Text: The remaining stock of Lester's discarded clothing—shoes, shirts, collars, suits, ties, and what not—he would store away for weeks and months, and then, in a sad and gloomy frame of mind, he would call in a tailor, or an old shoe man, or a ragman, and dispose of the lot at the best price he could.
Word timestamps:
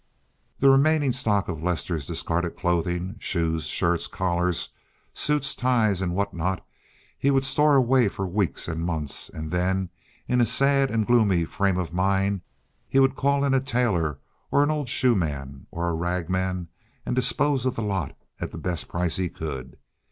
The 0.57 0.67
remaining 0.71 1.11
stock 1.11 1.47
of 1.47 1.61
Lester's 1.61 2.07
discarded 2.07 2.57
clothing—shoes, 2.57 3.67
shirts, 3.67 4.07
collars, 4.07 4.69
suits, 5.13 5.53
ties, 5.53 6.01
and 6.01 6.15
what 6.15 6.33
not—he 6.33 7.29
would 7.29 7.45
store 7.45 7.75
away 7.75 8.07
for 8.07 8.25
weeks 8.25 8.67
and 8.67 8.83
months, 8.83 9.29
and 9.29 9.51
then, 9.51 9.89
in 10.27 10.41
a 10.41 10.45
sad 10.47 10.89
and 10.89 11.05
gloomy 11.05 11.45
frame 11.45 11.77
of 11.77 11.93
mind, 11.93 12.41
he 12.89 12.97
would 12.99 13.15
call 13.15 13.45
in 13.45 13.53
a 13.53 13.59
tailor, 13.61 14.17
or 14.49 14.63
an 14.63 14.71
old 14.71 14.89
shoe 14.89 15.13
man, 15.13 15.67
or 15.69 15.87
a 15.87 15.93
ragman, 15.93 16.69
and 17.05 17.15
dispose 17.15 17.67
of 17.67 17.75
the 17.75 17.83
lot 17.83 18.17
at 18.39 18.49
the 18.51 18.57
best 18.57 18.87
price 18.87 19.17
he 19.17 19.29
could. 19.29 19.77